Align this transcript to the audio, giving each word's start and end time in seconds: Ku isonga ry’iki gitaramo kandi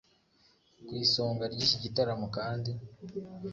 Ku 0.85 0.91
isonga 1.03 1.43
ry’iki 1.53 1.77
gitaramo 1.83 2.25
kandi 2.37 2.71